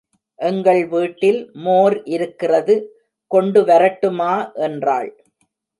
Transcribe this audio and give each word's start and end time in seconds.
எங்கள் 0.39 0.87
வீட்டில் 0.87 1.51
மோர் 1.65 1.97
இருக்கிறது 2.07 2.75
கொண்டு 3.31 3.61
வரட்டுமா 3.65 4.33
என்றாள். 4.67 5.11